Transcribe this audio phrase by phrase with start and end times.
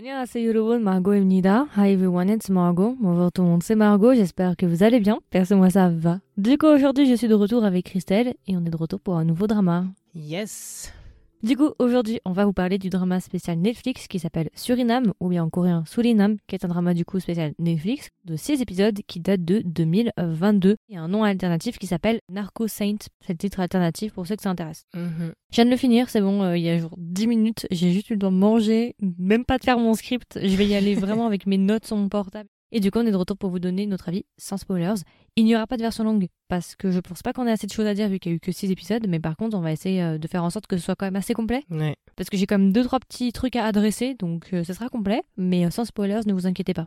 [0.00, 1.68] Annyeonghaseyo everyone, Margot Emnida.
[1.76, 2.96] Hi everyone, it's Margot.
[3.00, 5.18] Bonjour tout le monde, c'est Margot, j'espère que vous allez bien.
[5.28, 6.20] Perso, moi ça va.
[6.38, 9.16] Du coup, aujourd'hui, je suis de retour avec Christelle et on est de retour pour
[9.16, 9.84] un nouveau drama.
[10.14, 10.90] Yes
[11.42, 15.30] du coup, aujourd'hui, on va vous parler du drama spécial Netflix qui s'appelle Suriname, ou
[15.30, 18.98] bien en coréen Suriname, qui est un drama du coup spécial Netflix de 6 épisodes
[19.06, 20.76] qui date de 2022.
[20.90, 24.26] Il y a un nom alternatif qui s'appelle Narco Saint, c'est le titre alternatif pour
[24.26, 24.84] ceux que ça intéresse.
[24.94, 25.32] Mhm.
[25.50, 27.90] Je viens de le finir, c'est bon, euh, il y a genre 10 minutes, j'ai
[27.92, 30.74] juste eu le temps de manger, même pas de faire mon script, je vais y
[30.74, 32.50] aller vraiment avec mes notes sur mon portable.
[32.72, 34.94] Et du coup, on est de retour pour vous donner notre avis sans spoilers.
[35.36, 37.66] Il n'y aura pas de version longue parce que je pense pas qu'on ait assez
[37.66, 39.56] de choses à dire vu qu'il y a eu que 6 épisodes, mais par contre,
[39.56, 41.62] on va essayer euh, de faire en sorte que ce soit quand même assez complet
[41.70, 41.96] Ouais.
[42.16, 44.88] parce que j'ai quand même deux trois petits trucs à adresser, donc euh, ce sera
[44.88, 46.86] complet, mais euh, sans spoilers, ne vous inquiétez pas.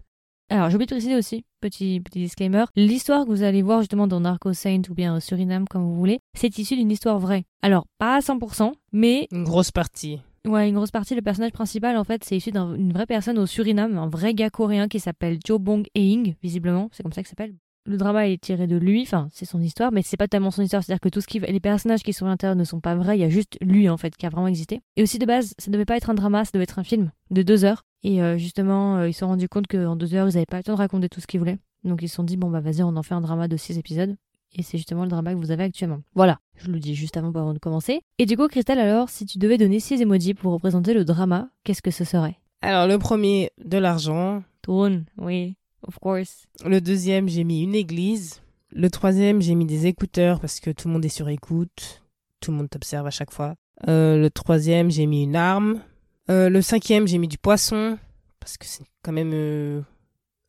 [0.50, 4.08] Alors, j'ai oublié de préciser aussi, petit, petit disclaimer, l'histoire que vous allez voir justement
[4.08, 7.46] dans Narco Saint ou bien Suriname, comme vous voulez, c'est issu d'une histoire vraie.
[7.62, 10.20] Alors, pas à 100%, mais Une grosse partie.
[10.46, 13.46] Ouais, une grosse partie, le personnage principal, en fait, c'est issu d'une vraie personne au
[13.46, 17.30] Suriname, un vrai gars coréen qui s'appelle Jo Bong Eing, visiblement, c'est comme ça qu'il
[17.30, 17.56] s'appelle.
[17.86, 20.62] Le drama est tiré de lui, enfin, c'est son histoire, mais c'est pas tellement son
[20.62, 22.96] histoire, c'est-à-dire que tout ce qui, les personnages qui sont à l'intérieur ne sont pas
[22.96, 24.82] vrais, il y a juste lui, en fait, qui a vraiment existé.
[24.98, 27.12] Et aussi, de base, ça devait pas être un drama, ça devait être un film
[27.32, 27.84] de deux heures.
[28.04, 30.58] Et euh, justement, euh, ils se sont rendus compte qu'en deux heures, ils avaient pas
[30.58, 31.60] le temps de raconter tout ce qu'ils voulaient.
[31.86, 33.78] Donc ils se sont dit, bon, bah vas-y, on en fait un drama de six
[33.78, 34.16] épisodes.
[34.56, 36.02] Et c'est justement le drama que vous avez actuellement.
[36.14, 38.02] Voilà, je le dis juste avant, avant de commencer.
[38.20, 41.50] Et du coup, Christelle, alors, si tu devais donner six emojis pour représenter le drama,
[41.64, 42.38] qu'est-ce que ce serait?
[42.62, 44.44] Alors, le premier, de l'argent.
[44.62, 45.56] Tourne, oui,
[45.88, 46.46] of course.
[46.66, 48.42] Le deuxième, j'ai mis une église.
[48.72, 52.04] Le troisième, j'ai mis des écouteurs parce que tout le monde est sur écoute.
[52.40, 53.56] Tout le monde t'observe à chaque fois.
[53.88, 55.82] Euh, le troisième, j'ai mis une arme.
[56.30, 57.98] Euh, le cinquième, j'ai mis du poisson
[58.40, 59.82] parce que c'est quand même euh,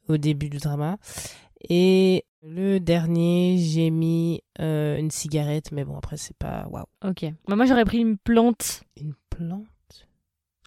[0.09, 0.99] au début du drama.
[1.69, 6.85] Et le dernier, j'ai mis euh, une cigarette, mais bon, après, c'est pas waouh.
[7.05, 7.25] Ok.
[7.49, 9.67] Bah, moi, j'aurais pris une plante Une plante?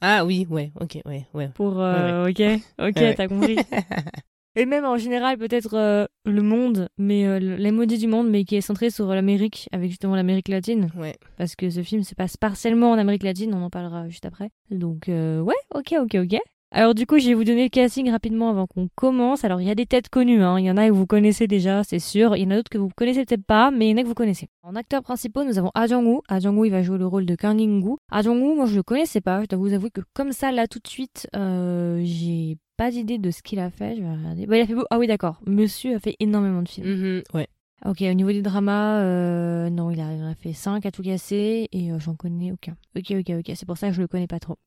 [0.02, 1.50] Ah oui, ouais, ok, ouais, ouais.
[1.56, 1.80] pour.
[1.82, 2.40] euh, Ok, ok,
[2.80, 3.14] Ouais, ouais.
[3.16, 3.58] t'as compris.
[4.56, 8.56] Et même en général, peut-être euh, le monde, mais euh, l'emoji du monde, mais qui
[8.56, 10.90] est centré sur l'Amérique, avec justement l'Amérique latine.
[10.96, 11.16] Ouais.
[11.38, 14.50] parce que ce film se passe partiellement en Amérique latine, on en parlera juste après.
[14.72, 16.40] Donc euh, ouais, ok, ok, ok.
[16.72, 19.46] Alors du coup, je vais vous donner le casting rapidement avant qu'on commence.
[19.46, 20.60] Alors il y a des têtes connues, hein.
[20.60, 22.36] il y en a que vous connaissez déjà, c'est sûr.
[22.36, 24.04] Il y en a d'autres que vous connaissez peut-être pas, mais il y en a
[24.04, 24.50] que vous connaissez.
[24.64, 26.22] En acteurs principaux, nous avons Ah Jong-woo.
[26.28, 27.96] Ah Jong-woo, il va jouer le rôle de Kang In-gu.
[28.12, 29.42] Ah Jong-woo, moi je le connaissais pas.
[29.44, 33.18] Je dois vous avouer que comme ça, là tout de suite, euh, j'ai pas d'idée
[33.18, 33.96] de ce qu'il a fait.
[33.96, 34.46] Je vais regarder.
[34.46, 34.84] Bah, il a fait beau.
[34.90, 35.40] Ah oui, d'accord.
[35.48, 36.88] Monsieur a fait énormément de films.
[36.88, 37.48] Mhm, ouais.
[37.86, 41.92] Ok, au niveau des dramas, euh, non, il a fait 5 à tout casser et
[41.92, 42.76] euh, j'en connais aucun.
[42.98, 44.58] Ok, ok, ok, c'est pour ça que je le connais pas trop.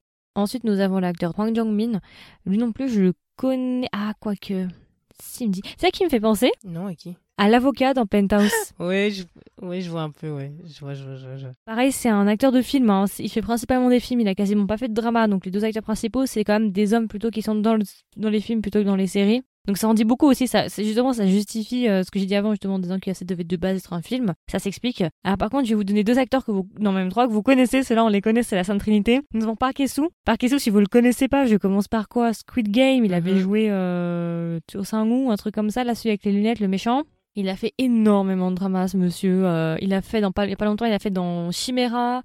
[0.41, 2.01] Ensuite, nous avons l'acteur Hwang Jong-min.
[2.47, 3.89] Lui non plus, je le connais.
[3.93, 4.67] Ah, quoique.
[5.23, 5.63] Si, il me dit.
[5.77, 7.17] C'est ça qui me fait penser Non, à qui?
[7.37, 8.51] à l'avocat dans Penthouse.
[8.79, 9.23] Ouais, je...
[9.67, 10.53] ouais, je vois un peu, ouais.
[10.67, 11.37] Je vois, je vois, je vois.
[11.39, 11.55] je vois.
[11.65, 12.91] Pareil, c'est un acteur de film.
[12.91, 13.07] hein.
[13.19, 14.21] Il fait principalement des films.
[14.21, 15.27] Il a quasiment pas fait de drama.
[15.27, 17.85] Donc, les deux acteurs principaux, c'est quand même des hommes plutôt qui sont dans, le-
[18.19, 19.43] dans les films plutôt que dans les séries.
[19.69, 20.49] Donc, ça en dit beaucoup aussi.
[20.49, 23.13] Ça, c'est justement, ça justifie euh, ce que j'ai dit avant, justement, en disant que
[23.13, 24.33] ça devait de base être un film.
[24.51, 25.05] Ça s'explique.
[25.25, 27.33] Alors, par contre, je vais vous donner deux acteurs que vous, non, même trois que
[27.33, 27.83] vous connaissez.
[27.83, 29.21] Ceux-là, on les connaît, c'est la Sainte Trinité.
[29.35, 30.09] Nous avons Park Soo.
[30.25, 32.33] Park Soo, si vous le connaissez pas, je commence par quoi?
[32.33, 33.05] Squid Game.
[33.05, 33.39] Il avait Mhm.
[33.39, 35.85] joué euh, au Sang-woo, un truc comme ça.
[35.85, 37.03] Là, celui avec les lunettes, le méchant.
[37.37, 39.43] Il a fait énormément de dramas, ce monsieur.
[39.47, 41.53] Euh, il a fait dans pas, il y a pas longtemps, il a fait dans
[41.53, 42.23] Chimera.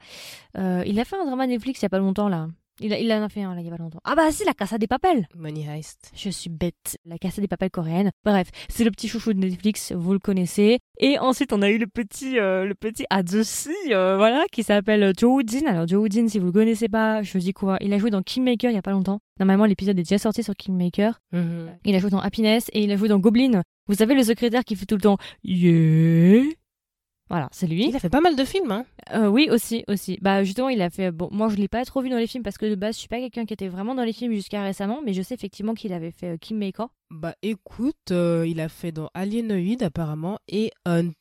[0.58, 2.48] Euh, il a fait un drama Netflix il y a pas longtemps là.
[2.82, 4.02] Il, a, il en a fait un là il y a pas longtemps.
[4.04, 5.28] Ah bah si, la Casa des Papels.
[5.36, 6.12] Money Heist.
[6.16, 6.98] Je suis bête.
[7.06, 8.12] La Casa des Papels coréenne.
[8.26, 10.80] Bref, c'est le petit chouchou de Netflix, vous le connaissez.
[11.00, 15.14] Et ensuite, on a eu le petit, euh, le petit Azusi, euh, voilà, qui s'appelle
[15.18, 15.66] Jo Jin.
[15.68, 18.22] Alors Jo Jin, si vous le connaissez pas, je dis quoi Il a joué dans
[18.22, 19.20] Kingmaker il y a pas longtemps.
[19.40, 21.20] Normalement, l'épisode est déjà sorti sur Kingmaker.
[21.32, 21.78] Mhm.
[21.86, 23.62] Il a joué dans Happiness et il a joué dans Goblin.
[23.88, 26.44] Vous savez, le secrétaire qui fait tout le temps Yeah.
[27.30, 27.88] Voilà, c'est lui.
[27.90, 28.86] Il a fait pas mal de films, hein.
[29.14, 30.20] Euh, oui, aussi, aussi.
[30.22, 31.12] Bah justement, il a fait.
[31.12, 33.00] Bon, moi, je l'ai pas trop vu dans les films parce que de base, je
[33.00, 35.74] suis pas quelqu'un qui était vraiment dans les films jusqu'à récemment, mais je sais effectivement
[35.74, 40.70] qu'il avait fait euh, Kingmaker Bah écoute, euh, il a fait dans Alienoid apparemment et
[40.86, 41.12] Hunt.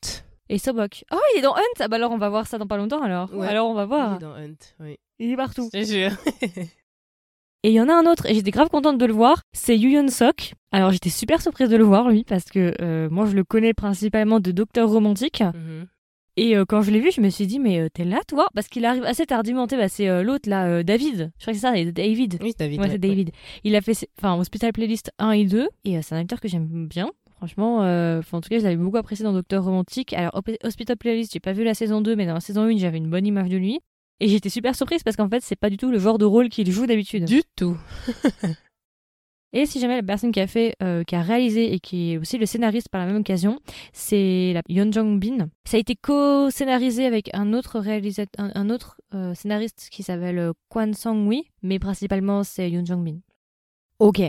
[0.49, 1.05] et Sobok.
[1.11, 1.61] Oh, il est dans Hunt?
[1.79, 3.33] Ah bah alors, on va voir ça dans pas longtemps alors.
[3.33, 3.47] Ouais.
[3.47, 4.15] Alors, on va Il voir.
[4.17, 4.97] est dans Hunt, oui.
[5.17, 5.69] Il est partout.
[5.71, 6.11] Te jure.
[7.63, 9.75] Et il y en a un autre, et j'étais grave contente de le voir, c'est
[9.75, 10.53] Yoon Sok.
[10.71, 13.73] Alors j'étais super surprise de le voir, lui, parce que euh, moi je le connais
[13.73, 15.41] principalement de Docteur Romantique.
[15.41, 15.87] Mhm.
[16.37, 18.47] Et euh, quand je l'ai vu, je me suis dit, mais euh, t'es là, toi?
[18.53, 21.31] Parce qu'il arrive assez tardivement, bah, c'est euh, l'autre là, David.
[21.37, 22.39] Je crois que c'est ça, David.
[22.41, 22.81] Oui, David.
[22.81, 23.31] Ouais, c'est David.
[23.63, 26.87] Il a fait, enfin, Hospital Playlist 1 et 2, et c'est un acteur que j'aime
[26.87, 27.09] bien.
[27.37, 30.13] Franchement, en tout cas, je l'avais beaucoup apprécié dans Docteur Romantique.
[30.13, 32.97] Alors, Hospital Playlist, j'ai pas vu la saison 2, mais dans la saison 1, j'avais
[32.97, 33.79] une bonne image de lui.
[34.21, 36.47] Et j'étais super surprise parce qu'en fait, c'est pas du tout le genre de rôle
[36.47, 37.25] qu'il joue d'habitude.
[37.25, 37.77] Du tout.
[39.57, 42.17] Et si jamais la personne qui a fait, euh, qui a réalisé et qui est
[42.17, 43.61] aussi le scénariste par la même occasion,
[43.93, 45.47] c'est la Yeon Bin.
[45.63, 50.51] Ça a été co-scénarisé avec un autre réalisateur, un, autre euh, scénariste qui s'appelle euh,
[50.67, 53.19] Kwan Sang Wi, mais principalement c'est Yeon Jong Bin.
[53.99, 54.21] Ok.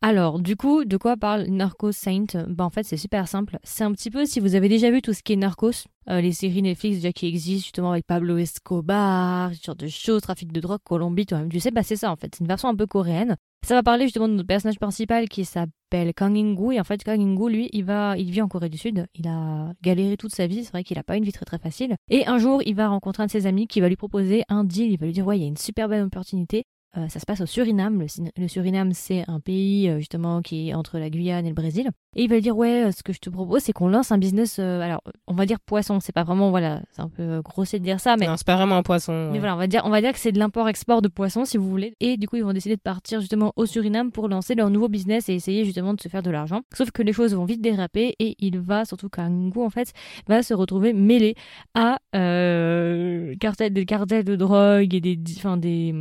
[0.00, 2.24] Alors, du coup, de quoi parle Narcos Saint?
[2.48, 3.58] Bah en fait, c'est super simple.
[3.64, 6.32] C'est un petit peu si vous avez déjà vu tout ce qui est Narcos, les
[6.32, 10.60] séries Netflix déjà qui existent justement avec Pablo Escobar, ce genre de choses, trafic de
[10.60, 12.34] drogue, Colombie, toi-même tu sais, bah c'est ça en fait.
[12.34, 13.36] C'est une version un peu coréenne.
[13.64, 16.74] Ça va parler justement de notre personnage principal qui s'appelle Kang In-gu.
[16.74, 19.26] Et en fait Kang In-gu lui il va il vit en Corée du Sud, il
[19.26, 21.96] a galéré toute sa vie, c'est vrai qu'il a pas une vie très très facile.
[22.10, 24.64] Et un jour il va rencontrer un de ses amis qui va lui proposer un
[24.64, 26.64] deal, il va lui dire ouais il y a une super belle opportunité
[26.96, 28.04] euh, ça se passe au Suriname.
[28.36, 31.90] Le, Suriname, c'est un pays euh, justement qui est entre la Guyane et le Brésil.
[32.14, 34.12] Et il va lui dire ouais, euh, ce que je te propose, c'est qu'on lance
[34.12, 34.60] un business.
[34.60, 35.98] alors, on va dire poisson.
[36.00, 38.56] C'est pas vraiment voilà, c'est un peu grossier de dire ça, mais non, c'est pas
[38.56, 39.30] vraiment un poisson.
[39.32, 41.56] Mais voilà, on va dire, on va dire que c'est de l'import-export de poissons, si
[41.56, 41.94] vous voulez.
[41.98, 44.88] Et du coup, ils vont décider de partir justement au Suriname pour lancer leur nouveau
[44.88, 46.60] business et essayer justement de se faire de l'argent.
[46.74, 49.92] Sauf que les choses vont vite déraper et il va surtout Kangu en fait
[50.28, 51.34] va se retrouver mêlé
[51.74, 55.92] à cartel, des cartels de drogue et des, enfin des,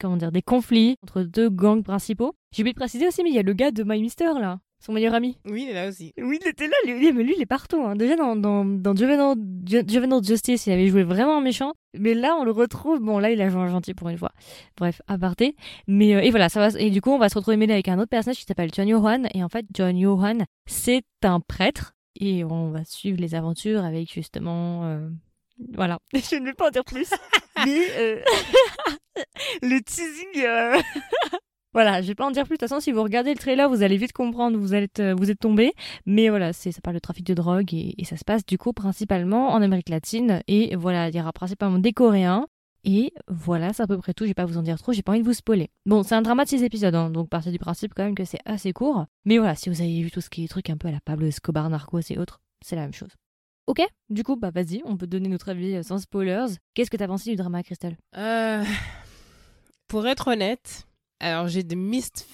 [0.00, 2.34] comment dire, des conflits entre deux gangs principaux.
[2.52, 4.58] J'ai oublié de préciser aussi, mais il y a le gars de My Mister là,
[4.80, 5.38] son meilleur ami.
[5.44, 6.12] Oui, il est là aussi.
[6.18, 7.82] Oui, il était là, lui, mais lui, il est partout.
[7.82, 7.96] Hein.
[7.96, 11.72] Déjà dans, dans, dans Juvenile, Justice, il avait joué vraiment méchant.
[11.98, 13.00] Mais là, on le retrouve.
[13.00, 14.32] Bon, là, il a joué un gentil pour une fois.
[14.76, 15.56] Bref, aparté.
[15.86, 16.80] Mais euh, et voilà, ça va.
[16.80, 18.88] Et du coup, on va se retrouver mêlé avec un autre personnage qui s'appelle John
[18.88, 19.24] Johan.
[19.34, 21.94] Et en fait, John Johan, c'est un prêtre.
[22.20, 24.84] Et on va suivre les aventures avec justement.
[24.84, 25.08] Euh,
[25.74, 27.10] voilà, je ne vais pas en dire plus.
[27.64, 28.20] mais euh,
[29.62, 30.44] le teasing.
[30.44, 30.80] Euh,
[31.72, 32.54] voilà, je vais pas en dire plus.
[32.54, 35.14] De toute façon, si vous regardez le trailer, vous allez vite comprendre, vous êtes, euh,
[35.16, 35.72] vous êtes tombé.
[36.06, 38.72] Mais voilà, c'est, ça parle de trafic de drogue et, ça se passe du coup
[38.72, 40.42] principalement en Amérique latine.
[40.48, 42.46] Et voilà, il y aura principalement des Coréens.
[42.84, 44.24] Et voilà, c'est à peu près tout.
[44.24, 45.68] Je vais pas vous en dire trop, j'ai pas envie de vous spoiler.
[45.84, 48.24] Bon, c'est un drama de 6 épisodes, hein, donc partez du principe quand même que
[48.24, 49.04] c'est assez court.
[49.24, 51.00] Mais voilà, si vous avez vu tout ce qui est truc un peu à la
[51.00, 53.10] Pablo Escobar, Narcos et autres, c'est la même chose.
[53.68, 56.46] Ok, du coup, bah vas-y, on peut donner notre avis euh, sans spoilers.
[56.72, 57.98] Qu'est-ce que t'as pensé du drama, Christelle?
[58.16, 58.64] Euh,
[59.88, 60.86] Pour être honnête,
[61.18, 62.26] alors j'ai des mixed,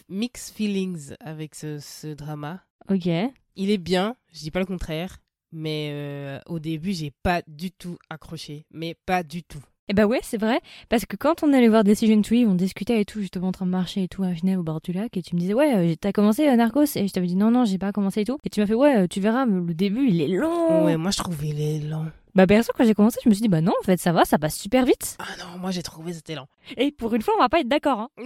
[0.54, 2.64] feelings avec ce, drama.
[2.90, 3.06] Ok.
[3.54, 5.18] Il est bien, je dis pas le contraire,
[5.52, 9.62] mais euh, au début, j'ai pas du tout accroché, mais pas du tout.
[9.88, 10.60] Eh bah ouais, c'est vrai.
[10.88, 13.66] Parce que quand on allait voir Decision Tree, on discutait et tout, justement en train
[13.66, 15.76] de marcher et tout à Genève au bord du lac, et tu me disais, ouais,
[15.76, 16.96] euh, t'as commencé à euh, Narcos?
[16.96, 18.38] Et je t'avais dit, non, non, j'ai pas commencé et tout.
[18.42, 20.86] Et tu m'as fait, ouais, tu verras, le début, il est long.
[20.86, 22.10] Ouais, moi je trouve il est long.
[22.34, 24.24] Bah perso quand j'ai commencé je me suis dit bah non en fait ça va
[24.24, 25.16] ça passe super vite.
[25.20, 26.48] Ah non moi j'ai trouvé c'était lent.
[26.76, 28.08] Et pour une fois on va pas être d'accord hein.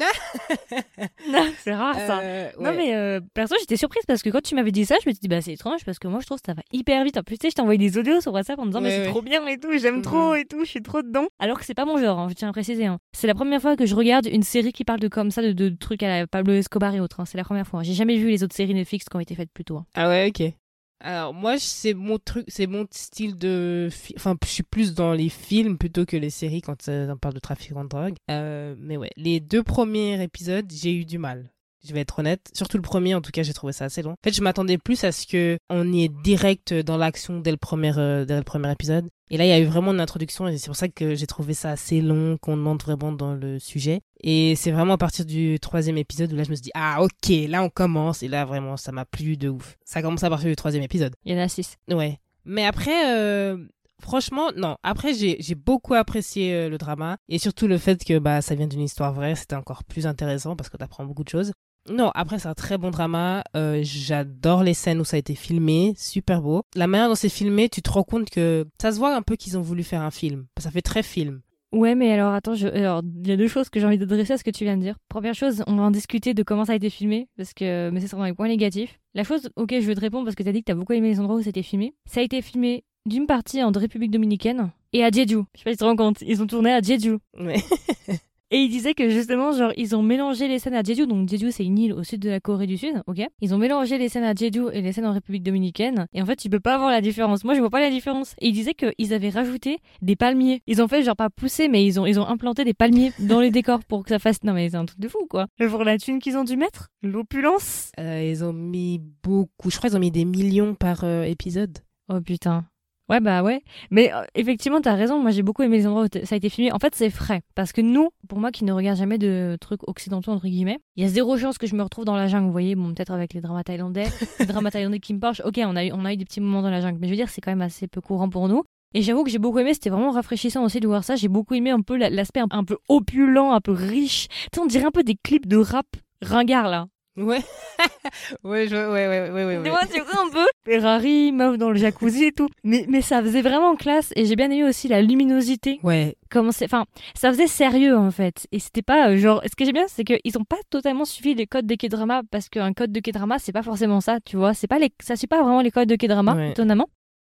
[1.28, 2.20] non c'est rare ça.
[2.20, 5.08] Euh, non mais euh, perso j'étais surprise parce que quand tu m'avais dit ça je
[5.08, 7.04] me suis dit bah c'est étrange parce que moi je trouve que ça va hyper
[7.04, 7.18] vite.
[7.18, 9.10] En plus tu sais je t'envoyais des audios sur WhatsApp en me disant mais c'est
[9.10, 10.36] trop bien et tout j'aime trop mhm.
[10.36, 11.26] et tout je suis trop dedans.
[11.38, 12.86] Alors que c'est pas mon genre hein, je tiens à préciser.
[12.86, 12.98] Hein.
[13.12, 15.68] C'est la première fois que je regarde une série qui parle de comme ça de,
[15.68, 17.20] trucs à la Pablo Escobar et autres.
[17.20, 17.24] Hein.
[17.26, 17.82] C'est la première fois.
[17.82, 19.82] J'ai jamais vu les autres séries Netflix qui ont été faites plus tôt.
[19.94, 20.54] Ah ouais ok.
[21.00, 25.28] Alors moi c'est mon truc, c'est mon style de, enfin je suis plus dans les
[25.28, 28.16] films plutôt que les séries quand on parle de trafic de drogue.
[28.30, 31.50] Euh, mais ouais, les deux premiers épisodes j'ai eu du mal.
[31.86, 34.12] Je vais être honnête, surtout le premier en tout cas j'ai trouvé ça assez long.
[34.12, 37.52] En fait je m'attendais plus à ce que on y est direct dans l'action dès
[37.52, 39.08] le premier euh, dès le premier épisode.
[39.30, 41.26] Et là, il y a eu vraiment une introduction et c'est pour ça que j'ai
[41.26, 44.00] trouvé ça assez long, qu'on entre vraiment dans le sujet.
[44.22, 47.02] Et c'est vraiment à partir du troisième épisode où là, je me suis dit, ah
[47.02, 48.22] ok, là on commence.
[48.22, 49.76] Et là, vraiment, ça m'a plu de ouf.
[49.84, 51.14] Ça commence à partir du troisième épisode.
[51.24, 51.76] Il y en a six.
[51.90, 52.18] Ouais.
[52.44, 53.58] Mais après, euh,
[54.00, 54.76] franchement, non.
[54.82, 57.18] Après, j'ai beaucoup apprécié euh, le drama.
[57.28, 60.56] Et surtout le fait que bah, ça vient d'une histoire vraie, c'était encore plus intéressant
[60.56, 61.52] parce que t'apprends beaucoup de choses.
[61.90, 63.42] Non, après c'est un très bon drama.
[63.56, 66.62] Euh, j'adore les scènes où ça a été filmé, super beau.
[66.74, 69.36] La manière dont c'est filmé, tu te rends compte que ça se voit un peu
[69.36, 70.46] qu'ils ont voulu faire un film.
[70.58, 71.40] Ça fait très film.
[71.70, 72.66] Ouais, mais alors attends, je...
[72.66, 74.76] alors il y a deux choses que j'ai envie d'adresser à ce que tu viens
[74.76, 74.96] de dire.
[75.08, 78.00] Première chose, on va en discuter de comment ça a été filmé, parce que mais
[78.00, 78.98] c'est vraiment un point négatif.
[79.14, 81.08] La chose, ok, je veux te répondre parce que t'as dit que t'as beaucoup aimé
[81.08, 81.94] les endroits où ça a été filmé.
[82.06, 85.42] Ça a été filmé d'une partie en République dominicaine et à Jeju.
[85.54, 87.18] Je sais pas si tu te rends compte, ils ont tourné à Jeju.
[87.38, 87.62] Ouais.
[88.50, 91.06] Et il disait que justement, genre, ils ont mélangé les scènes à Jeju.
[91.06, 93.20] Donc, Jeju, c'est une île au sud de la Corée du Sud, ok?
[93.42, 96.06] Ils ont mélangé les scènes à Jeju et les scènes en République Dominicaine.
[96.14, 97.44] Et en fait, tu peux pas voir la différence.
[97.44, 98.34] Moi, je vois pas la différence.
[98.40, 100.62] Et il disait qu'ils avaient rajouté des palmiers.
[100.66, 103.40] Ils ont fait, genre, pas pousser, mais ils ont, ils ont implanté des palmiers dans
[103.40, 104.42] les décors pour que ça fasse.
[104.44, 105.46] Non, mais c'est un truc de fou, quoi.
[105.60, 107.92] Mais pour la thune qu'ils ont dû mettre, l'opulence?
[108.00, 109.70] Euh, ils ont mis beaucoup.
[109.70, 111.78] Je crois qu'ils ont mis des millions par euh, épisode.
[112.08, 112.64] Oh putain.
[113.08, 113.62] Ouais, bah ouais.
[113.90, 115.18] Mais euh, effectivement, t'as raison.
[115.18, 116.72] Moi, j'ai beaucoup aimé les endroits où ça a été filmé.
[116.72, 117.40] En fait, c'est frais.
[117.54, 121.04] Parce que nous, pour moi qui ne regarde jamais de trucs occidentaux, entre guillemets, il
[121.04, 122.46] y a zéro chance que je me retrouve dans la jungle.
[122.46, 124.06] Vous voyez, bon, peut-être avec les dramas thaïlandais,
[124.38, 125.36] les dramas thaïlandais qui me parlent.
[125.44, 126.98] Ok, on a, eu, on a eu des petits moments dans la jungle.
[127.00, 128.62] Mais je veux dire, c'est quand même assez peu courant pour nous.
[128.94, 131.14] Et j'avoue que j'ai beaucoup aimé, c'était vraiment rafraîchissant aussi de voir ça.
[131.14, 134.28] J'ai beaucoup aimé un peu l'aspect un peu opulent, un peu riche.
[134.28, 135.86] Tu sais, on dirait un peu des clips de rap
[136.22, 136.86] ringard là.
[137.18, 137.40] Ouais.
[138.44, 138.76] ouais, je...
[138.76, 139.62] ouais, ouais, ouais, ouais, ouais.
[139.92, 142.48] Tu vois, un peu Ferrari, meuf dans le jacuzzi et tout.
[142.64, 145.80] Mais, mais ça faisait vraiment classe et j'ai bien aimé aussi la luminosité.
[145.82, 146.16] Ouais.
[146.30, 146.84] Comment c'est, enfin,
[147.14, 148.46] ça faisait sérieux en fait.
[148.52, 151.34] Et c'était pas euh, genre, ce que j'aime bien, c'est qu'ils ont pas totalement suivi
[151.34, 154.54] les codes de K-drama parce qu'un code de K-drama, c'est pas forcément ça, tu vois.
[154.54, 156.50] C'est pas les, ça suit pas vraiment les codes de K-drama, Ouais.
[156.50, 156.88] étonnamment.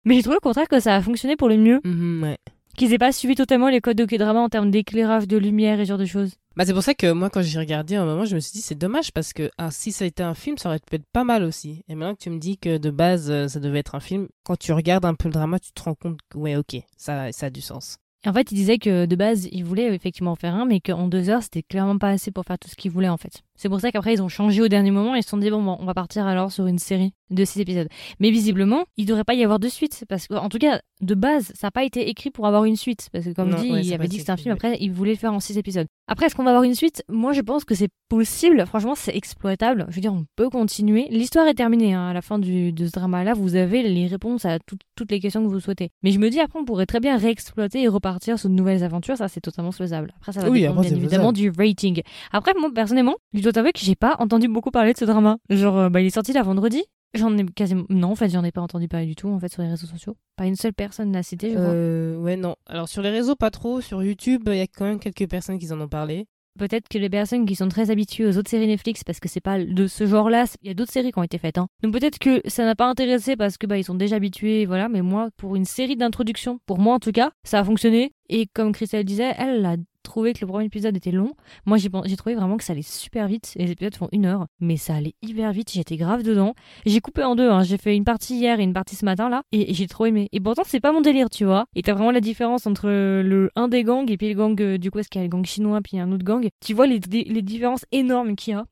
[0.04, 1.80] Mais j'ai trouvé au contraire que ça a fonctionné pour le mieux.
[1.84, 2.38] Mhm, ouais.
[2.76, 5.84] Qu'ils aient pas suivi totalement les codes de K-drama en termes d'éclairage, de lumière et
[5.84, 6.32] ce genre de choses.
[6.56, 8.60] Bah, c'est pour ça que moi, quand j'ai regardé un moment, je me suis dit,
[8.60, 11.06] c'est dommage parce que ah, si ça a été un film, ça aurait pu être
[11.12, 11.84] pas mal aussi.
[11.88, 14.28] Et maintenant que tu me dis que de base, euh, ça devait être un film,
[14.44, 17.32] quand tu regardes un peu le drama, tu te rends compte que, ouais, ok, ça,
[17.32, 17.98] ça a du sens.
[18.24, 20.80] Et en fait, il disait que de base, il voulait effectivement en faire un, mais
[20.80, 23.42] qu'en deux heures, c'était clairement pas assez pour faire tout ce qu'il voulait en fait.
[23.58, 25.50] C'est pour ça qu'après, ils ont changé au dernier moment et ils se sont dit,
[25.50, 27.88] bon, bon, on va partir alors sur une série de six épisodes.
[28.18, 30.04] Mais visiblement, il devrait pas y avoir de suite.
[30.08, 32.76] Parce que, en tout cas, de base, ça n'a pas été écrit pour avoir une
[32.76, 33.08] suite.
[33.12, 34.92] Parce que, comme Non, dit, ouais, il avait dit que c'était un film, après, il
[34.92, 35.86] voulait le faire en six épisodes.
[36.08, 37.04] Après, est-ce qu'on va avoir une suite?
[37.08, 38.64] Moi, je pense que c'est possible.
[38.66, 39.86] Franchement, c'est exploitable.
[39.88, 41.06] Je veux dire, on peut continuer.
[41.10, 41.94] L'histoire est terminée.
[41.94, 42.08] hein.
[42.08, 45.20] À la fin du, de ce drama-là, vous avez les réponses à tout- toutes les
[45.20, 45.90] questions que vous souhaitez.
[46.02, 48.82] Mais je me dis, après, on pourrait très bien réexploiter et repartir sur de nouvelles
[48.84, 49.16] aventures.
[49.16, 50.12] Ça, c'est totalement faisable.
[50.18, 52.02] Après, ça va Oui, dépendre, après, bien évidemment, du rating.
[52.32, 55.36] Après, moi, personnellement, je dois t'avouer que j'ai pas entendu beaucoup parler de ce drama.
[55.50, 56.84] Genre, euh, bah, il est sorti là vendredi.
[57.12, 57.82] J'en ai quasiment.
[57.88, 59.88] Non, en fait, j'en ai pas entendu parler du tout, en fait, sur les réseaux
[59.88, 60.14] sociaux.
[60.36, 61.66] Pas une seule personne l'a cité, je crois.
[61.66, 62.54] Euh, ouais, non.
[62.66, 63.80] Alors, sur les réseaux, pas trop.
[63.80, 66.28] Sur YouTube, il y a quand même quelques personnes qui en ont parlé.
[66.56, 69.40] Peut-être que les personnes qui sont très habituées aux autres séries Netflix, parce que c'est
[69.40, 71.58] pas de ce genre-là, il y a d'autres séries qui ont été faites.
[71.58, 71.66] Hein.
[71.82, 74.88] Donc peut-être que ça n'a pas intéressé parce que bah ils sont déjà habitués, voilà.
[74.88, 78.12] Mais moi, pour une série d'introduction, pour moi en tout cas, ça a fonctionné.
[78.28, 81.34] Et comme Christelle disait, elle a trouvé que le premier épisode était long.
[81.66, 83.52] Moi, j'ai trouvé vraiment que ça allait super vite.
[83.56, 85.70] Et les épisodes font une heure, mais ça allait hyper vite.
[85.72, 86.54] J'étais grave dedans.
[86.86, 87.50] J'ai coupé en deux.
[87.50, 87.62] Hein.
[87.62, 90.28] J'ai fait une partie hier et une partie ce matin là, et, j'ai trop aimé.
[90.32, 91.66] Et pourtant, c'est pas mon délire, tu vois.
[91.74, 94.78] Et t'as vraiment la différence entre le un des gangs et puis le gang euh,
[94.78, 96.46] du coup, est-ce qu'il y a le gang chinois puis un autre gang?
[96.64, 98.64] Tu vois les, les différences énormes qu'il y a.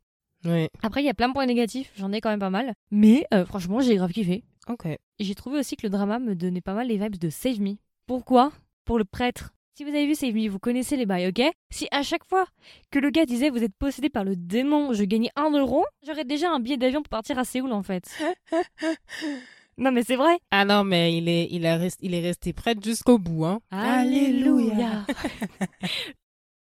[0.44, 0.70] Ouais.
[0.82, 1.92] Après, il y a plein de points négatifs.
[1.96, 2.72] J'en ai quand même pas mal.
[2.90, 4.44] Mais euh, franchement, j'ai grave kiffé.
[4.68, 4.86] Ok.
[5.18, 7.76] J'ai trouvé aussi que le drama me donnait pas mal les vibes de Save Me.
[8.06, 8.52] Pourquoi?
[8.84, 9.52] Pour le prêtre.
[9.80, 11.40] Si vous avez vu Save Me, vous connaissez les bails, ok?
[11.70, 12.44] Si à chaque fois
[12.90, 16.26] que le gars disait vous êtes possédé par le démon, je gagnais un euro, j'aurais
[16.26, 18.04] déjà un billet d'avion pour partir à Séoul en fait.
[19.78, 20.36] non mais c'est vrai.
[20.50, 23.60] Ah non, mais il est, il a rest- il est resté prêtre jusqu'au bout, hein.
[23.70, 25.06] Alléluia.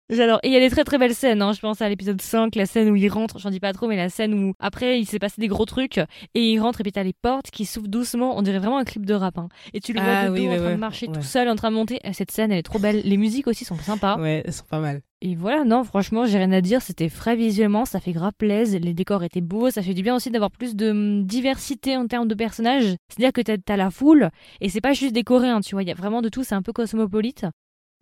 [0.10, 0.40] J'adore.
[0.44, 1.42] Et il y a des très très belles scènes.
[1.42, 1.52] Hein.
[1.52, 3.98] Je pense à l'épisode 5, la scène où il rentre, j'en dis pas trop, mais
[3.98, 5.98] la scène où après il s'est passé des gros trucs
[6.34, 8.38] et il rentre et puis t'as les portes qui s'ouvrent doucement.
[8.38, 9.38] On dirait vraiment un clip de rap.
[9.38, 9.50] hein.
[9.74, 11.14] Et tu le vois Ah de oui, dos en train de marcher Ouais.
[11.14, 12.00] tout seul, en train de monter.
[12.06, 13.02] Et Cette scène, elle est trop belle.
[13.04, 14.18] Les musiques aussi sont sympas.
[14.18, 15.02] Ouais, elles sont pas mal.
[15.22, 16.82] Et voilà, non, franchement, j'ai rien à dire.
[16.82, 18.80] C'était frais visuellement, ça fait grave plaisir.
[18.80, 19.72] Les décors étaient beaux.
[19.72, 22.96] Ça fait du bien aussi d'avoir plus de hum, diversité en termes de personnages.
[23.10, 24.30] C'est-à-dire que t'as as la foule
[24.62, 25.84] et c'est pas juste des Coréens, tu vois.
[25.84, 26.46] Il y a vraiment de tout.
[26.46, 27.46] C'est un peu cosmopolite.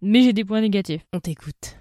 [0.03, 1.01] Mais j'ai des points négatifs.
[1.13, 1.77] On t'écoute.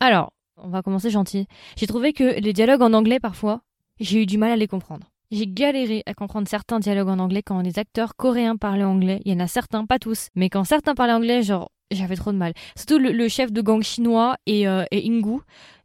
[0.00, 1.46] Alors, on va commencer gentil.
[1.76, 3.60] J'ai trouvé que les dialogues en anglais, parfois,
[4.00, 5.08] j'ai eu du mal à les comprendre.
[5.30, 9.20] J'ai galéré à comprendre certains dialogues en anglais quand les acteurs coréens parlaient anglais.
[9.24, 12.32] Il y en a certains, pas tous, mais quand certains parlaient anglais, genre, j'avais trop
[12.32, 12.54] de mal.
[12.76, 15.40] Surtout le, le chef de gang chinois et, euh, Ingu.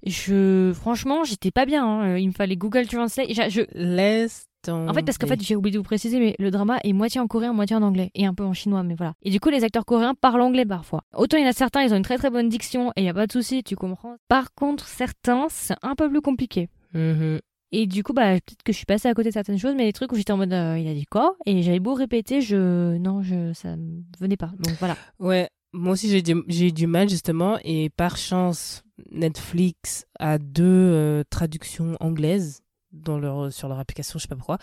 [0.06, 1.86] Je, franchement, j'étais pas bien.
[1.86, 2.18] hein.
[2.18, 3.28] Il me fallait Google Translate.
[3.30, 6.52] Je, je- Laisse en fait, parce qu'en fait, j'ai oublié de vous préciser, mais le
[6.52, 9.14] drama est moitié en coréen, moitié en anglais, et un peu en chinois, mais voilà.
[9.22, 11.04] Et du coup, les acteurs coréens parlent anglais parfois.
[11.16, 13.06] Autant il y en a certains, ils ont une très très bonne diction, et il
[13.06, 14.16] y a pas de souci, tu comprends.
[14.28, 16.70] Par contre, certains, c'est un peu plus compliqué.
[16.94, 17.40] Mhm.
[17.76, 19.86] Et du coup, bah, peut-être que je suis passée à côté de certaines choses, mais
[19.86, 21.36] les trucs où j'étais en mode, euh, il a dit quoi?
[21.48, 24.52] Et j'avais beau répéter, je, non, je, ça me venait pas.
[24.60, 24.96] Donc voilà.
[25.20, 30.38] Ouais, moi aussi j'ai du, j'ai eu du mal justement et par chance Netflix a
[30.38, 32.63] deux euh, traductions anglaises
[33.08, 34.58] leur, sur leur application, je sais pas pourquoi.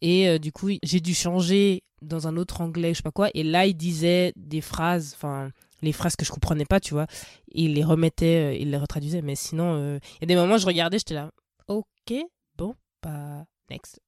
[0.00, 3.28] Et euh, du coup j'ai dû changer dans un autre anglais, je sais pas quoi.
[3.34, 5.50] Et là il disait des phrases, enfin
[5.82, 7.06] les phrases que je comprenais pas, tu vois.
[7.52, 9.22] Il les remettait, euh, il les retraduisait.
[9.22, 11.30] Mais sinon, euh, il y a des moments je regardais, j'étais là,
[11.68, 12.14] ok,
[12.56, 14.00] bon, bah next.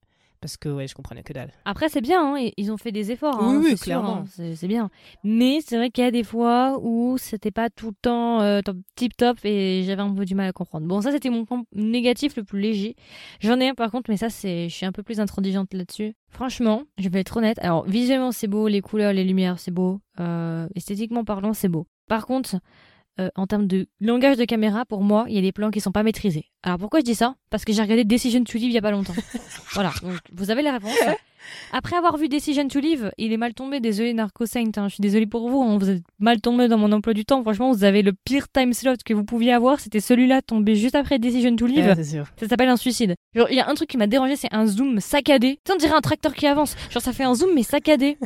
[0.46, 1.50] Parce que ouais, je comprenais que dalle.
[1.64, 3.36] Après, c'est bien, hein, ils ont fait des efforts.
[3.40, 4.18] Oui, hein, oui, clairement.
[4.18, 4.90] hein, c'est c'est bien.
[5.24, 8.60] Mais c'est vrai qu'il y a des fois où c'était pas tout le temps euh,
[8.60, 10.86] top, tip top et j'avais un peu du mal à comprendre.
[10.86, 12.94] Bon, ça c'était mon point négatif le plus léger.
[13.40, 16.14] J'en ai un par contre, mais ça c'est, je suis un peu plus intransigeante là-dessus.
[16.28, 17.58] Franchement, je vais être honnête.
[17.60, 21.88] Alors visuellement c'est beau, les couleurs, les lumières c'est beau, euh, esthétiquement parlant c'est beau.
[22.06, 22.54] Par contre,
[23.20, 25.80] euh, en termes de langage de caméra, pour moi, il y a des plans qui
[25.80, 26.46] sont pas maîtrisés.
[26.62, 27.35] Alors pourquoi je dis ça?
[27.50, 29.14] Parce que j'ai regardé Decision to Live il y a pas longtemps.
[29.73, 30.92] voilà, donc vous avez la réponse.
[31.73, 33.80] Après avoir vu Decision to Live, il est mal tombé.
[33.80, 35.62] Désolé Narco Saint, hein, je suis désolée pour vous.
[35.62, 37.40] hein, vous êtes mal tombé dans mon emploi du temps.
[37.42, 39.78] Franchement, vous avez le pire time slot que vous pouviez avoir.
[39.80, 41.87] C'était celui-là tombé juste après Decision to Live.
[41.87, 42.26] Ouais, c'est sûr.
[42.38, 43.14] Ça s'appelle un suicide.
[43.35, 45.61] Genre, il y a un truc qui m'a dérangé, c'est un zoom saccadé.
[45.64, 46.75] Tu on dirait un tracteur qui avance.
[46.90, 48.18] Genre, ça fait un zoom mais saccadé.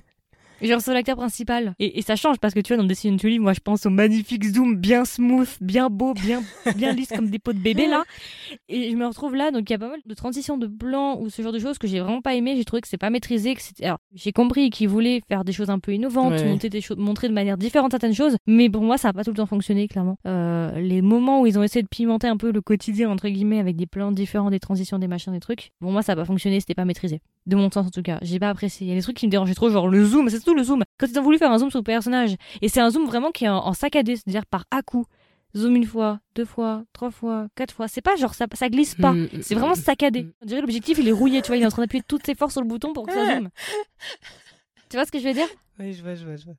[0.62, 1.74] Genre sur l'acteur principal.
[1.78, 3.86] Et, et ça change parce que tu vois, dans Destiny to Live, moi je pense
[3.86, 6.42] au magnifique zoom bien smooth, bien beau, bien,
[6.76, 8.04] bien lisse comme des pots de bébé là.
[8.68, 11.18] Et je me retrouve là, donc il y a pas mal de transitions de blanc
[11.20, 12.54] ou ce genre de choses que j'ai vraiment pas aimé.
[12.56, 13.54] J'ai trouvé que c'est pas maîtrisé.
[13.54, 13.84] Que c'était...
[13.86, 16.44] Alors j'ai compris qu'ils voulaient faire des choses un peu innovantes, Ouais.
[16.44, 19.24] montrer, des choses, montrer de manière différente certaines choses, mais pour moi ça a pas
[19.24, 20.16] tout le temps fonctionné clairement.
[20.26, 23.58] Euh, les moments où ils ont essayé de pimenter un peu le quotidien entre guillemets
[23.58, 26.24] avec des plans différents, des transitions, des machins, des trucs, pour moi ça a pas
[26.24, 27.20] fonctionné, c'était pas maîtrisé.
[27.46, 28.86] De mon sens en tout cas, j'ai pas apprécié.
[28.86, 30.64] Il y a des trucs qui me dérangeaient trop, genre le zoom, c'est surtout le
[30.64, 30.84] zoom.
[30.98, 33.30] Quand ils ont voulu faire un zoom sur le personnage, et c'est un zoom vraiment
[33.30, 35.06] qui est en, en saccadé, c'est-à-dire par à coup.
[35.56, 37.88] Zoom une fois, deux fois, trois fois, quatre fois.
[37.88, 39.12] C'est pas genre ça, ça glisse pas.
[39.14, 40.28] Mm, C'est vraiment saccadé.
[40.42, 42.36] On dirait l'objectif il est rouillé, tu vois, il est en train d'appuyer toutes ses
[42.36, 43.48] forces sur le bouton pour que ça zoome.
[44.88, 45.48] tu vois ce que je veux dire?
[45.80, 46.54] Oui, je vois, je vois, je vois.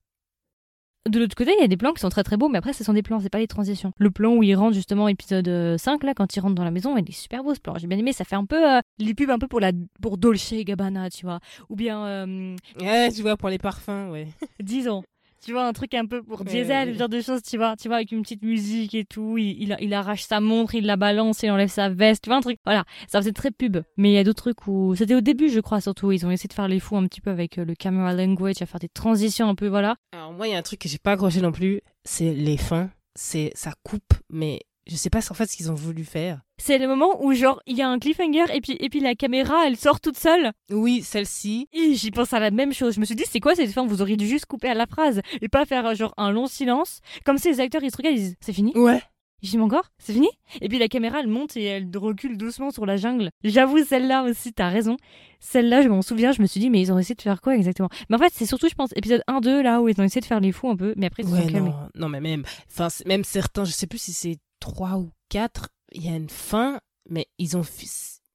[1.10, 2.74] De l'autre côté, il y a des plans qui sont très très beaux, mais après,
[2.74, 3.92] ce sont des plans, c'est pas les transitions.
[3.98, 6.70] Le plan où il rentre justement, épisode euh, 5, là, quand il rentre dans la
[6.70, 7.76] maison, il est super beau ce plan.
[7.80, 10.20] J'ai bien aimé, ça fait un peu euh, les pubs un peu pour, la, pour
[10.20, 11.40] Dolce et Gabbana, tu vois.
[11.70, 14.28] Ou bien, euh, Ouais, tu vois, pour les parfums, ouais.
[14.62, 15.04] disons.
[15.44, 16.94] Tu vois, un truc un peu pour Diesel, ouais.
[16.94, 19.62] ce genre de choses, tu vois, tu vois, avec une petite musique et tout, il,
[19.62, 22.42] il, il arrache sa montre, il la balance, il enlève sa veste, tu vois, un
[22.42, 22.60] truc.
[22.64, 23.78] Voilà, ça faisait très pub.
[23.98, 26.32] Mais il y a d'autres trucs où, c'était au début, je crois, surtout, ils ont
[26.32, 28.80] essayé de faire les fous un petit peu avec euh, le camera language, à faire
[28.80, 29.96] des transitions un peu, voilà.
[30.12, 32.58] Alors moi, il y a un truc que j'ai pas accroché non plus, c'est les
[32.58, 32.90] fins.
[33.14, 36.42] C'est ça coupe, mais je sais pas en fait ce qu'ils ont voulu faire.
[36.58, 39.16] C'est le moment où, genre, il y a un cliffhanger et puis, et puis la
[39.16, 40.52] caméra, elle sort toute seule.
[40.70, 41.68] Oui, celle-ci.
[41.74, 42.96] Et j'y pense à la même chose.
[42.96, 43.86] Je me suis dit, c'est quoi cette fin?
[43.86, 46.48] Vous auriez dû juste couper à la phrase et pas faire euh, genre un long
[46.48, 47.00] silence.
[47.26, 48.74] Comme si les acteurs, ils se regardent, ils disent, c'est fini?
[48.78, 49.02] Ouais.
[49.42, 49.86] J'y dis encore?
[49.98, 50.30] C'est fini?
[50.62, 53.32] Et puis la caméra, elle monte et elle recule doucement sur la jungle.
[53.44, 54.98] J'avoue, celle-là aussi, t'as raison.
[55.40, 57.56] Celle-là, je m'en souviens, je me suis dit, mais ils ont essayé de faire quoi
[57.56, 57.90] exactement?
[58.10, 60.28] Mais en fait, c'est surtout, je pense, épisode 1-2, là, où ils ont essayé de
[60.28, 61.70] faire les fous un peu, mais après, ils se Ouais, sont calmés.
[61.72, 65.68] non, non, mais même, enfin, même certains, je sais plus si c'est trois ou quatre,
[65.92, 67.64] il y a une fin, mais ils ont,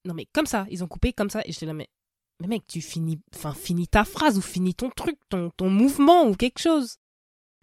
[0.05, 1.89] non mais comme ça, ils ont coupé comme ça, et j'étais là, mais,
[2.41, 3.19] mais mec, tu finis,
[3.55, 6.99] finis ta phrase ou finis ton truc, ton, ton mouvement ou quelque chose.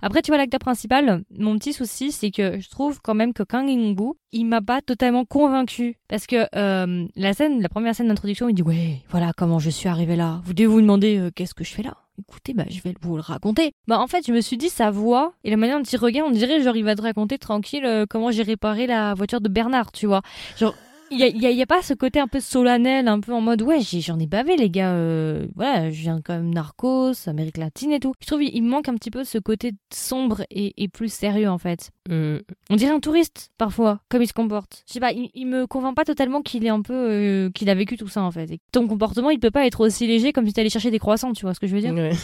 [0.02, 3.44] Après, tu vois, l'acteur principal, mon petit souci, c'est que je trouve quand même que
[3.44, 5.98] Kang In-woo, il m'a pas totalement convaincu.
[6.10, 9.70] Parce que euh, la scène, la première scène d'introduction, il dit Ouais, voilà comment je
[9.70, 10.42] suis arrivé là.
[10.44, 12.03] Vous devez vous demander euh, qu'est-ce que je fais là?
[12.20, 13.74] Écoutez, bah, je vais vous le raconter.
[13.88, 16.30] Bah, en fait, je me suis dit, sa voix et la manière dont il regarde,
[16.30, 19.50] on dirait genre, il va te raconter tranquille euh, comment j'ai réparé la voiture de
[19.50, 20.22] Bernard, tu vois.
[20.58, 20.76] Genre,
[21.12, 24.20] il y a, pas ce côté un peu solennel, un peu en mode ouais, j'en
[24.20, 24.94] ai bavé les gars.
[24.94, 28.14] euh, voilà, je viens quand même Narcos, Amérique latine et tout.
[28.22, 31.50] Je trouve il il manque un petit peu ce côté sombre et, et plus sérieux
[31.50, 31.92] en fait.
[32.10, 32.40] Hum,
[32.70, 34.84] On dirait un touriste parfois, comme il se comporte.
[34.88, 37.70] Je sais pas, il, il me convainc pas totalement qu'il est un peu euh, qu'il
[37.70, 38.50] a vécu tout ça en fait.
[38.52, 41.34] Et ton comportement, il peut pas être aussi léger comme si t'allais chercher des croissants,
[41.34, 41.94] tu vois ce que je veux dire?
[41.94, 42.12] Ouais.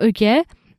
[0.00, 0.22] Ok.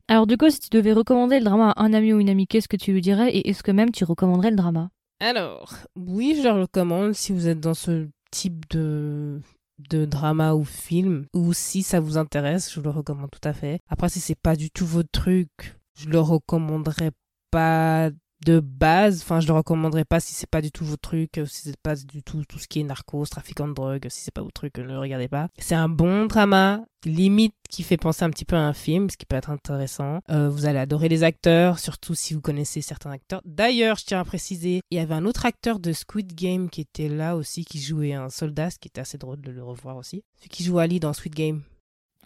[0.07, 2.47] Alors du coup, si tu devais recommander le drama à un ami ou une amie,
[2.47, 4.89] qu'est-ce que tu lui dirais et est-ce que même tu recommanderais le drama?
[5.19, 9.41] Alors, oui, je le recommande si vous êtes dans ce type de
[9.89, 13.79] de drama ou film ou si ça vous intéresse, je le recommande tout à fait.
[13.87, 15.49] Après si c'est pas du tout votre truc,
[15.97, 17.11] je le recommanderais
[17.49, 18.09] pas
[18.45, 21.45] de base, enfin je le recommanderais pas si c'est pas du tout votre truc, euh,
[21.45, 24.33] si c'est pas du tout tout ce qui est narcos, trafiquant de drogue, si c'est
[24.33, 25.49] pas votre truc, ne le regardez pas.
[25.57, 29.17] C'est un bon drama, limite qui fait penser un petit peu à un film, ce
[29.17, 30.19] qui peut être intéressant.
[30.29, 33.41] Euh, vous allez adorer les acteurs, surtout si vous connaissez certains acteurs.
[33.45, 36.81] D'ailleurs, je tiens à préciser, il y avait un autre acteur de Squid Game qui
[36.81, 39.97] était là aussi, qui jouait un soldat, ce qui était assez drôle de le revoir
[39.97, 40.23] aussi.
[40.37, 41.61] Celui qui joue Ali dans Squid Game.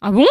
[0.01, 0.25] Ah bon?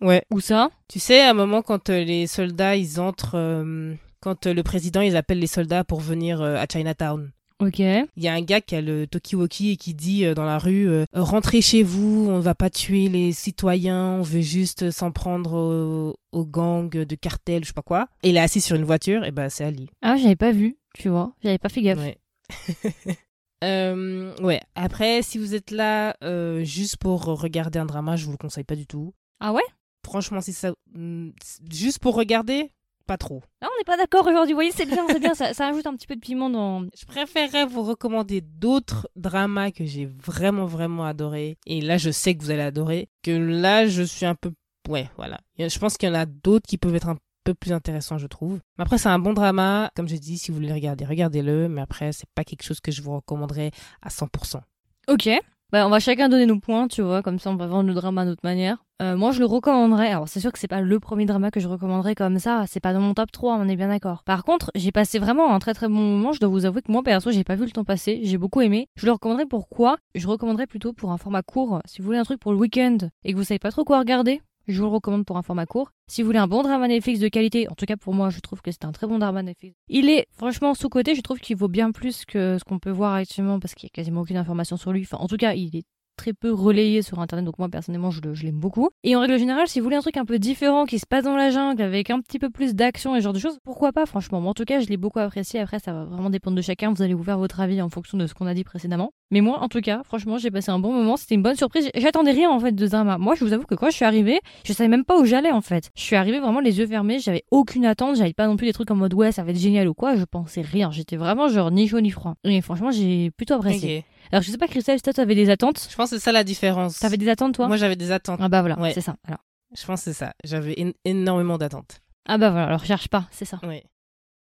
[0.00, 0.22] Ouais.
[0.30, 0.70] Où ça?
[0.88, 4.62] Tu sais, à un moment, quand euh, les soldats, ils entrent, euh, quand euh, le
[4.62, 7.30] président, ils appellent les soldats pour venir euh, à Chinatown.
[7.60, 7.78] Ok.
[7.78, 10.58] Il y a un gars qui a le talkie-walkie et qui dit euh, dans la
[10.58, 15.12] rue euh, Rentrez chez vous, on va pas tuer les citoyens, on veut juste s'en
[15.12, 18.08] prendre au, au gang de cartel, je sais pas quoi.
[18.22, 19.90] Et il est assis sur une voiture, et ben c'est Ali.
[20.00, 21.34] Ah, j'avais pas vu, tu vois.
[21.42, 21.98] J'avais pas fait gaffe.
[21.98, 22.18] Ouais.
[23.62, 24.58] Euh, ouais.
[24.74, 26.16] Après, si vous êtes là
[26.62, 29.12] juste pour regarder un drama, je vous le conseille pas du tout.
[29.38, 29.60] Ah ouais?
[30.02, 31.28] Franchement, si ça, mm,
[31.70, 32.72] juste pour regarder,
[33.06, 33.42] pas trop.
[33.60, 34.52] Ah, on n'est pas d'accord aujourd'hui.
[34.52, 35.34] Vous voyez, c'est bien, c'est bien.
[35.34, 36.82] Ça, ça ajoute un petit peu de piment dans.
[36.96, 41.56] Je préférerais vous recommander d'autres dramas que j'ai vraiment, vraiment adoré.
[41.66, 43.08] Et là, je sais que vous allez adorer.
[43.22, 44.52] Que là, je suis un peu.
[44.88, 45.38] Ouais, voilà.
[45.58, 48.26] Je pense qu'il y en a d'autres qui peuvent être un peu plus intéressants, je
[48.26, 48.60] trouve.
[48.78, 49.90] Mais après, c'est un bon drama.
[49.96, 51.68] Comme je dis, si vous voulez le regarder, regardez-le.
[51.68, 53.70] Mais après, c'est pas quelque chose que je vous recommanderais
[54.02, 54.60] à 100%.
[55.08, 55.28] Ok.
[55.72, 57.94] Bah, on va chacun donner nos points, tu vois, comme ça on va vendre le
[57.94, 58.84] drama à notre manière.
[59.00, 60.08] Euh, moi, je le recommanderais.
[60.08, 62.64] Alors, c'est sûr que c'est pas le premier drama que je recommanderais comme ça.
[62.66, 64.24] C'est pas dans mon top 3, on est bien d'accord.
[64.24, 66.32] Par contre, j'ai passé vraiment un très très bon moment.
[66.32, 68.20] Je dois vous avouer que moi, perso, j'ai pas vu le temps passer.
[68.24, 68.88] J'ai beaucoup aimé.
[68.96, 69.96] Je le recommanderais pourquoi?
[70.16, 71.80] Je recommanderais plutôt pour un format court.
[71.86, 74.00] Si vous voulez un truc pour le week-end et que vous savez pas trop quoi
[74.00, 75.92] regarder, je vous le recommande pour un format court.
[76.06, 78.40] Si vous voulez un bon drama Netflix de qualité, en tout cas pour moi, je
[78.40, 79.76] trouve que c'est un très bon drama Netflix.
[79.88, 83.14] Il est franchement sous-côté, je trouve qu'il vaut bien plus que ce qu'on peut voir
[83.14, 85.02] actuellement parce qu'il y a quasiment aucune information sur lui.
[85.02, 85.84] Enfin, en tout cas, il est
[86.20, 88.90] très peu relayé sur internet, donc moi personnellement je, je l'aime beaucoup.
[89.04, 91.24] Et en règle générale, si vous voulez un truc un peu différent qui se passe
[91.24, 93.90] dans la jungle avec un petit peu plus d'action et ce genre de choses, pourquoi
[93.92, 94.38] pas franchement.
[94.46, 95.60] en tout cas, je l'ai beaucoup apprécié.
[95.60, 96.92] Après, ça va vraiment dépendre de chacun.
[96.92, 99.12] Vous allez vous faire votre avis en fonction de ce qu'on a dit précédemment.
[99.30, 101.16] Mais moi, en tout cas, franchement, j'ai passé un bon moment.
[101.16, 101.88] C'était une bonne surprise.
[101.94, 103.16] J'attendais rien en fait de drama.
[103.16, 105.52] Moi, je vous avoue que quand je suis arrivée, je savais même pas où j'allais
[105.52, 105.90] en fait.
[105.96, 107.18] Je suis arrivée vraiment les yeux fermés.
[107.18, 108.16] J'avais aucune attente.
[108.16, 110.16] J'avais pas non plus des trucs en mode ouais, ça va être génial ou quoi.
[110.16, 110.90] Je pensais rien.
[110.90, 112.34] J'étais vraiment genre ni chaud ni froid.
[112.44, 114.04] Et franchement, j'ai plutôt apprécié.
[114.32, 116.32] Alors, je sais pas, Christelle, toi, tu avais des attentes Je pense que c'est ça
[116.32, 116.98] la différence.
[116.98, 118.40] T'avais des attentes, toi Moi, j'avais des attentes.
[118.42, 119.16] Ah bah voilà, c'est ça.
[119.26, 119.40] Alors.
[119.76, 120.34] Je pense que c'est ça.
[120.44, 122.00] J'avais énormément d'attentes.
[122.26, 123.60] Ah bah voilà, alors cherche pas, c'est ça.
[123.62, 123.82] Oui.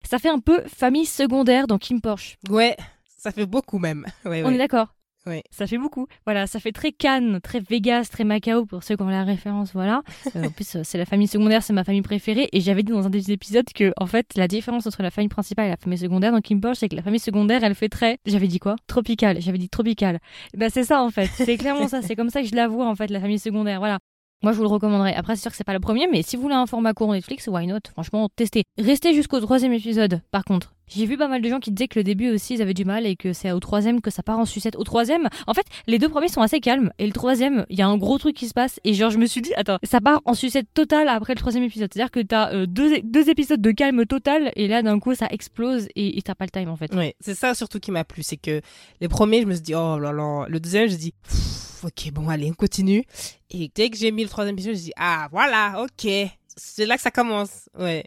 [0.02, 2.36] Ça fait un peu famille secondaire dans Kim Porsche.
[2.48, 2.76] Ouais,
[3.18, 4.06] ça fait beaucoup même.
[4.24, 4.94] On est d'accord
[5.26, 5.42] oui.
[5.50, 6.06] Ça fait beaucoup.
[6.24, 9.72] Voilà, ça fait très Cannes, très Vegas, très Macao pour ceux qui ont la référence.
[9.72, 10.02] Voilà.
[10.36, 12.48] Euh, en plus, euh, c'est la famille secondaire, c'est ma famille préférée.
[12.52, 15.28] Et j'avais dit dans un des épisodes que, en fait, la différence entre la famille
[15.28, 17.88] principale et la famille secondaire dans Kim Porsche, c'est que la famille secondaire, elle fait
[17.88, 18.18] très.
[18.26, 18.76] J'avais dit quoi?
[18.86, 19.40] Tropical.
[19.40, 20.20] J'avais dit tropical.
[20.56, 21.26] Ben c'est ça en fait.
[21.34, 22.00] C'est clairement ça.
[22.02, 23.80] C'est comme ça que je la vois en fait, la famille secondaire.
[23.80, 23.98] Voilà.
[24.42, 25.14] Moi, je vous le recommanderais.
[25.14, 27.12] Après, c'est sûr que c'est pas le premier, mais si vous voulez un format court
[27.12, 27.80] Netflix, why not?
[27.92, 28.64] Franchement, testez.
[28.78, 30.72] Restez jusqu'au troisième épisode, par contre.
[30.92, 32.84] J'ai vu pas mal de gens qui disaient que le début aussi, ils avaient du
[32.84, 34.76] mal et que c'est au troisième que ça part en sucette.
[34.76, 36.92] Au troisième, en fait, les deux premiers sont assez calmes.
[36.98, 38.80] Et le troisième, il y a un gros truc qui se passe.
[38.82, 41.62] Et genre, je me suis dit, attends, ça part en sucette totale après le troisième
[41.62, 41.90] épisode.
[41.92, 44.50] C'est-à-dire que t'as euh, deux, deux épisodes de calme total.
[44.56, 46.92] Et là, d'un coup, ça explose et t'as pas le time, en fait.
[46.94, 48.22] Oui, c'est ça surtout qui m'a plu.
[48.24, 48.60] C'est que
[49.00, 50.46] les premiers, je me suis dit, oh là là.
[50.48, 51.14] Le deuxième, je me suis dit,
[51.84, 53.04] ok, bon, allez, on continue.
[53.50, 56.10] Et dès que j'ai mis le troisième épisode, je dis, ah, voilà, ok.
[56.56, 57.68] C'est là que ça commence.
[57.78, 58.04] Ouais.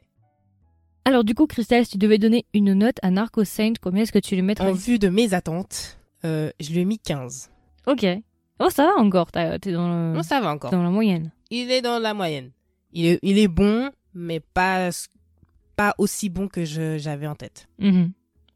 [1.06, 4.12] Alors, du coup, Christelle, si tu devais donner une note à Narco Saint, combien est-ce
[4.12, 7.50] que tu lui mettrais En vue de mes attentes, euh, je lui ai mis 15.
[7.88, 8.06] Ok.
[8.60, 9.32] Oh, ça va encore.
[9.32, 10.24] T'es dans le...
[10.24, 10.72] ça va encore.
[10.72, 11.32] Dans la moyenne.
[11.50, 12.52] Il est dans la moyenne.
[12.94, 14.90] Il est, il est bon, mais pas,
[15.76, 17.68] pas aussi bon que j'avais en tête.
[17.80, 18.12] Mhm.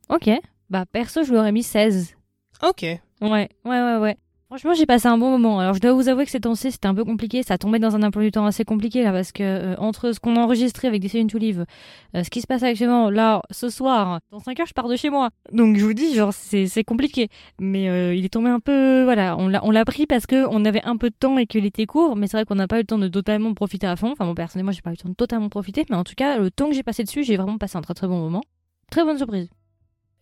[0.10, 0.30] Ok.
[0.70, 2.16] Bah, perso, je lui aurais mis 16.
[2.64, 2.84] Ok.
[2.84, 4.18] Ouais, ouais, ouais, ouais.
[4.50, 5.60] Franchement, j'ai passé un bon moment.
[5.60, 7.44] Alors, je dois vous avouer que ces temps-ci, c'était un peu compliqué.
[7.44, 10.22] Ça tombait dans un emploi du temps assez compliqué, là, parce que euh, entre ce
[10.22, 11.66] qu'on a enregistré avec séries to Live,
[12.16, 14.96] euh, ce qui se passe actuellement, là, ce soir, dans 5 heures, je pars de
[14.96, 15.32] chez moi.
[15.52, 17.28] Donc, je vous dis, genre, c'est compliqué.
[17.60, 20.84] Mais euh, il est tombé un peu, voilà, on l'a pris parce que on avait
[20.86, 22.16] un peu de temps et qu'il était court.
[22.16, 24.14] Mais c'est vrai qu'on n'a pas eu le temps de totalement profiter à fond.
[24.14, 25.86] Enfin, moi, personnellement, j'ai pas eu le temps de totalement profiter.
[25.90, 27.96] Mais en tout cas, le temps que j'ai passé dessus, j'ai vraiment passé un très
[27.96, 28.44] très bon moment.
[28.90, 29.50] Très bonne surprise.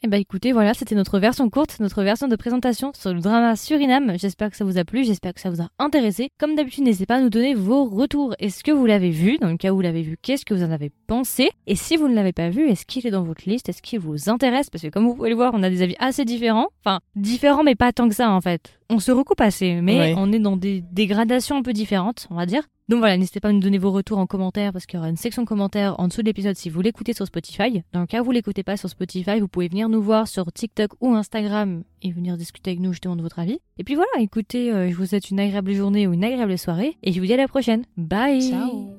[0.03, 3.55] Eh bah écoutez, voilà, c'était notre version courte, notre version de présentation sur le drama
[3.55, 4.19] Suriname.
[4.19, 6.29] J'espère que ça vous a plu, j'espère que ça vous a intéressé.
[6.38, 8.36] Comme d'habitude, n'hésitez pas à nous donner vos retours.
[8.38, 9.38] Est-ce que vous l'avez vu?
[9.39, 11.49] Dans le cas où vous l'avez vu, qu'est-ce que vous en avez pensé?
[11.65, 13.67] Et si vous ne l'avez pas vu, est-ce qu'il est dans votre liste?
[13.67, 14.69] Est-ce qu'il vous intéresse?
[14.69, 16.67] Parce que comme vous pouvez le voir, on a des avis assez différents.
[16.84, 18.77] Enfin, différents mais pas tant que ça en fait.
[18.91, 22.45] On se recoupe assez, mais on est dans des dégradations un peu différentes, on va
[22.45, 22.62] dire.
[22.88, 25.10] Donc voilà, n'hésitez pas à nous donner vos retours en commentaire parce qu'il y aura
[25.10, 27.84] une section commentaires en dessous de l'épisode si vous l'écoutez sur Spotify.
[27.93, 30.52] Dans le cas où vous l'écoutez pas sur Spotify, vous pouvez venir nous voir sur
[30.52, 33.60] TikTok ou Instagram et venir discuter avec nous justement de votre avis.
[33.80, 36.98] Et puis voilà, écoutez, euh, je vous souhaite une agréable journée ou une agréable soirée
[37.02, 37.86] et je vous dis à la prochaine.
[37.98, 38.94] Bye Ciao